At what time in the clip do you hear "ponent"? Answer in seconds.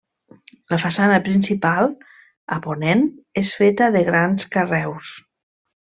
2.65-3.07